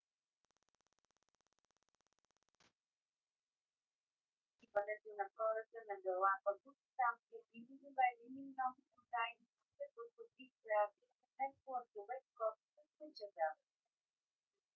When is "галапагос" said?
6.05-6.79